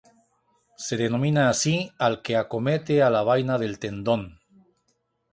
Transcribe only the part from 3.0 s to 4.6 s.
a la vaina del tendón.